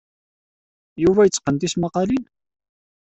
Yuba 1.03 1.21
yetteqqen 1.25 1.55
tismaqqalin? 1.61 2.23